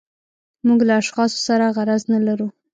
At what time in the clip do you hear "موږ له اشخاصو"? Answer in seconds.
0.67-1.39